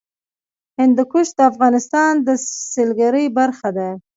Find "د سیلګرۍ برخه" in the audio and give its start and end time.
2.27-3.69